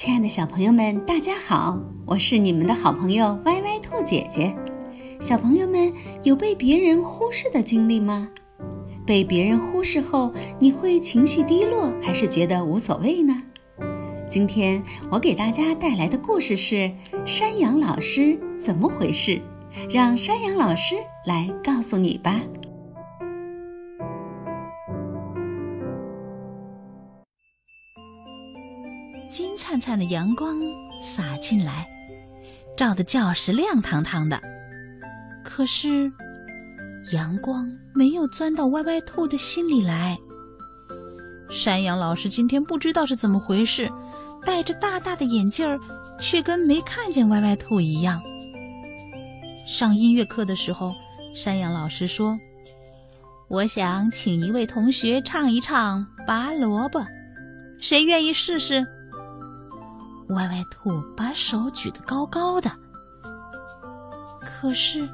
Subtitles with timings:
[0.00, 1.78] 亲爱的小朋友们，大家好！
[2.06, 4.50] 我是你们的好朋友歪歪兔姐姐。
[5.20, 5.92] 小朋友们
[6.22, 8.26] 有被别人忽视的经历吗？
[9.04, 13.42] 被别人忽视后，你会情绪低落，还是觉得无所谓呢？
[14.26, 16.76] 今天我给大家带来的故事是
[17.26, 19.32] 《山羊老师怎么回事》，
[19.94, 20.94] 让山羊老师
[21.26, 22.40] 来告诉你吧。
[29.30, 30.58] 金灿灿的阳光
[31.00, 31.88] 洒进来，
[32.76, 34.40] 照得教室亮堂堂的。
[35.44, 36.10] 可是，
[37.12, 40.18] 阳光没有钻到歪歪兔的心里来。
[41.48, 43.88] 山羊老师今天不知道是怎么回事，
[44.44, 45.78] 戴着大大的眼镜儿，
[46.20, 48.20] 却跟没看见歪歪兔一样。
[49.64, 50.92] 上音乐课的时候，
[51.34, 52.36] 山羊老师说
[53.48, 57.00] ：“我想请一位同学唱一唱《拔萝卜》，
[57.80, 58.84] 谁愿意试试？”
[60.30, 62.70] 歪歪兔把手举得高高的，
[64.40, 65.08] 可是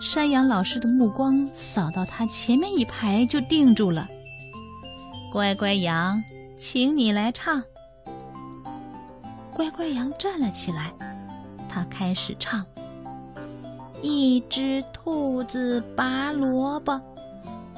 [0.00, 4.08] 山羊老师的目光扫到他前面一排就定住了。
[5.32, 6.22] 乖乖羊，
[6.58, 7.62] 请你来唱。
[9.52, 10.92] 乖乖羊站了起来，
[11.68, 12.64] 他开始唱：
[14.02, 17.00] 一只兔子拔萝卜，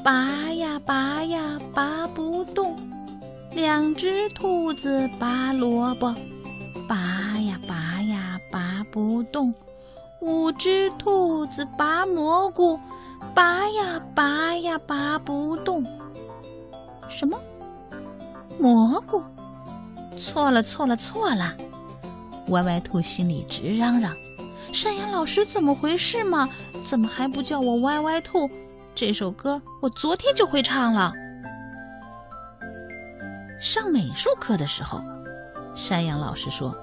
[0.05, 2.75] 拔呀拔呀拔不动；
[3.53, 6.15] 两只兔子拔萝卜。
[6.89, 6.97] 拔
[7.41, 9.53] 呀拔呀拔不动，
[10.21, 12.79] 五只兔子拔蘑菇，
[13.35, 15.85] 拔呀拔呀拔不动。
[17.09, 17.37] 什么？
[18.59, 19.21] 蘑菇？
[20.17, 21.55] 错了错了错了！
[22.49, 24.17] 歪歪兔心里直嚷嚷
[24.73, 26.49] ：“山羊老师怎么回事嘛？
[26.85, 28.49] 怎么还不叫我歪歪兔？
[28.95, 31.13] 这首歌我昨天就会唱了。”
[33.61, 35.01] 上美术课的时候。
[35.77, 36.75] 山羊老师说：“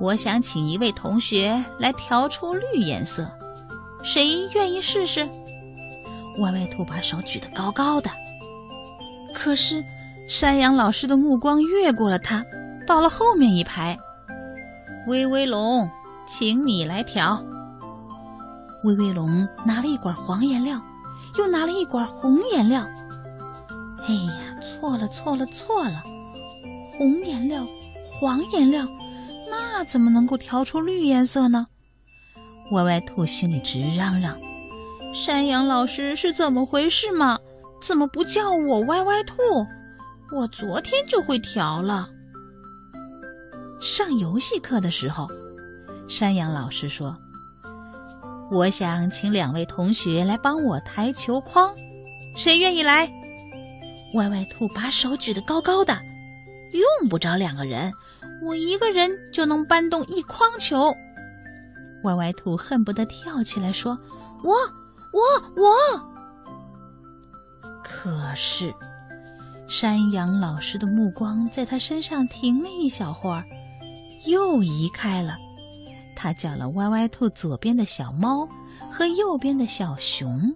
[0.00, 3.30] 我想请一位同学来调出绿颜色，
[4.02, 5.28] 谁愿意试试？”
[6.40, 8.10] 歪歪兔把手举得高高的，
[9.34, 9.84] 可是
[10.26, 12.42] 山羊老师的目光越过了他，
[12.86, 13.96] 到了后面一排。
[15.06, 15.88] 威威龙，
[16.26, 17.40] 请你来调。
[18.84, 20.80] 威威龙拿了一管黄颜料，
[21.38, 22.82] 又拿了一管红颜料。
[24.08, 26.02] 哎呀，错了，错了，错了！
[26.96, 27.66] 红颜料，
[28.04, 28.86] 黄颜料，
[29.50, 31.66] 那怎么能够调出绿颜色呢？
[32.70, 34.38] 歪歪兔心里直嚷嚷
[35.12, 37.38] ：“山羊老师是怎么回事嘛？
[37.82, 39.36] 怎么不叫我歪歪兔？
[40.34, 42.08] 我昨天就会调了。”
[43.82, 45.28] 上游戏课的时候，
[46.08, 47.16] 山羊老师说
[48.52, 51.74] ：“我想请两位同学来帮我抬球框，
[52.36, 53.10] 谁愿意来？”
[54.14, 55.98] 歪歪兔把手举得高高的。
[56.74, 57.92] 用不着两个人，
[58.42, 60.92] 我一个人就能搬动一筐球。
[62.02, 63.98] 歪歪兔恨不得跳起来说
[64.42, 64.52] ：“我，
[65.12, 65.22] 我，
[65.56, 65.72] 我！”
[67.82, 68.74] 可是，
[69.68, 73.44] 山羊老师的目光在他身上停了一小会儿，
[74.26, 75.36] 又移开了。
[76.16, 78.48] 他叫了歪歪兔左边的小猫
[78.90, 80.52] 和右边的小熊。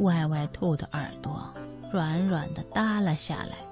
[0.00, 1.52] 歪歪兔的耳朵
[1.92, 3.67] 软软的耷拉下来。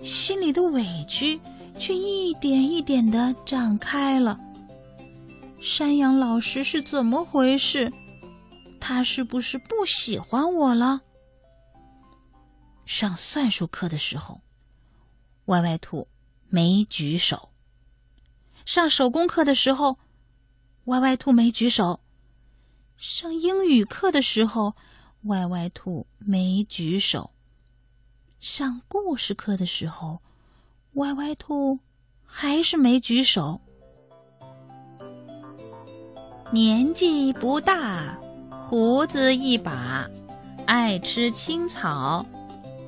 [0.00, 1.40] 心里的委屈
[1.78, 4.38] 却一点一点的长开了。
[5.60, 7.92] 山羊老师是怎么回事？
[8.80, 11.00] 他是不是不喜欢我了？
[12.86, 14.40] 上算术课的时候，
[15.46, 16.06] 歪歪兔
[16.48, 17.50] 没举手；
[18.64, 19.98] 上手工课的时候，
[20.84, 22.00] 歪歪兔没举手；
[22.96, 24.74] 上英语课的时候，
[25.24, 27.32] 歪歪兔没举手。
[28.40, 30.20] 上故事课的时候，
[30.94, 31.80] 歪歪兔
[32.24, 33.60] 还是没举手。
[36.52, 38.16] 年纪不大，
[38.60, 40.08] 胡子一把，
[40.66, 42.24] 爱吃青草，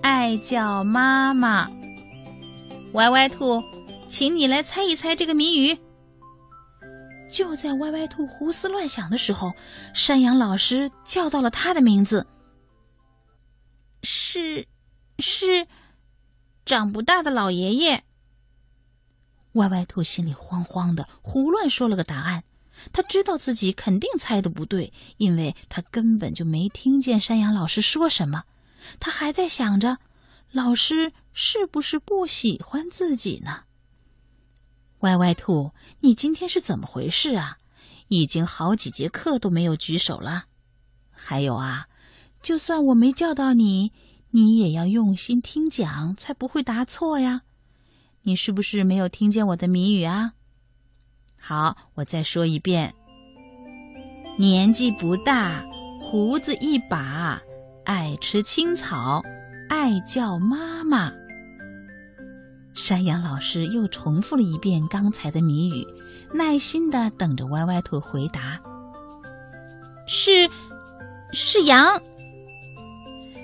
[0.03, 1.69] 爱叫妈妈。
[2.93, 3.61] 歪歪兔，
[4.09, 5.77] 请你来猜一猜这个谜语。
[7.29, 9.53] 就在歪歪兔胡思乱想的时候，
[9.95, 12.25] 山羊老师叫到了他的名字。
[14.05, 14.65] 是。
[15.21, 15.67] 是
[16.65, 18.05] 长不大的老爷爷。
[19.55, 22.45] 歪歪兔心里慌慌的，胡乱说了个答案。
[22.93, 28.45] 他知道自己肯定猜的不对，因为他根本就没听见山羊老师说什么。
[28.99, 29.99] 他还在想着，
[30.51, 33.65] 老师是不是不喜欢自己呢？
[35.01, 37.59] 歪歪兔，你今天是怎么回事啊？
[38.09, 40.47] 已经好几节课都没有举手了。
[41.11, 41.89] 还有啊，
[42.41, 43.93] 就算我没叫到你。
[44.33, 47.43] 你也要用心听讲，才不会答错呀。
[48.23, 50.35] 你是不是没有听见我的谜语啊？
[51.37, 52.95] 好，我再说一遍。
[54.39, 55.65] 年纪不大，
[56.01, 57.41] 胡子一把，
[57.85, 59.23] 爱吃青草，
[59.69, 61.13] 爱叫妈妈。
[62.73, 65.85] 山羊老师又重复了一遍刚才的谜语，
[66.33, 68.61] 耐心的等着歪歪兔回答。
[70.07, 70.49] 是，
[71.33, 72.01] 是羊。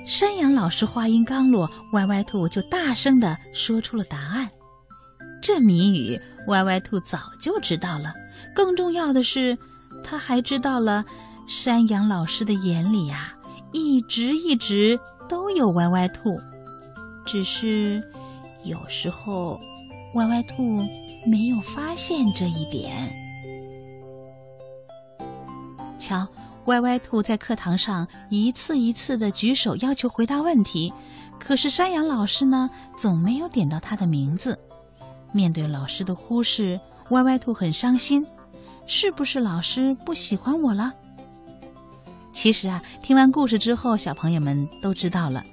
[0.07, 4.49] 山羊老师话音刚落，歪歪兔就大声的说出了答案。
[5.43, 8.15] 这谜语，歪歪兔早就知道了。
[8.55, 9.59] 更重要的是，
[10.05, 11.05] 他还知道了，
[11.49, 13.35] 山羊老师的眼里呀，
[13.73, 14.97] 一直一直
[15.29, 16.41] 都有歪歪兔，
[17.25, 18.01] 只是
[18.63, 19.61] 有时候，
[20.15, 20.87] 歪歪兔
[21.27, 23.13] 没有发现这一点。
[25.99, 26.25] 瞧，
[26.67, 30.93] 歪歪兔在课堂上一次一次的举手要求回答问题，
[31.39, 32.69] 可是山羊老师呢，
[32.99, 34.59] 总没有点到他的名字。
[35.33, 36.79] 面对老师的忽视，
[37.11, 38.27] 歪歪兔很伤心。
[38.89, 40.93] 是不是老师不喜欢我了？
[42.33, 45.45] 其实啊，听完故事之后，小朋友们都知道了，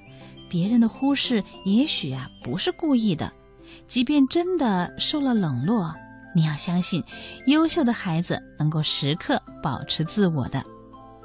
[0.50, 3.32] 别人的忽视也许啊不是故意的。
[3.88, 5.94] 即便真的受了冷落，
[6.36, 7.04] 你要相信，
[7.48, 10.64] 优秀的孩子能够时刻保持自我的。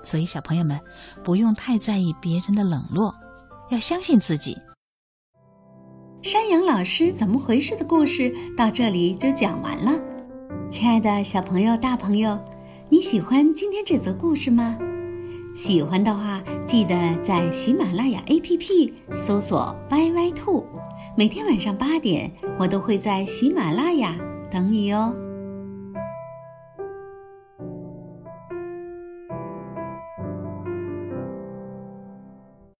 [0.02, 0.80] 所以，小朋友们
[1.22, 3.14] 不用太在意别人的冷落，
[3.70, 4.56] 要相信自己。
[6.22, 9.92] 山羊老师怎么回事的故事到这里就讲完了。
[10.70, 12.38] 亲爱的小朋友、大朋友，
[12.88, 14.76] 你喜欢今天这则故事吗？
[15.54, 20.64] 喜欢的话，记得在喜马拉雅 APP 搜索“歪歪兔”，
[21.16, 24.16] 每天晚上八点，我都会在喜马拉雅
[24.50, 25.12] 等你哦。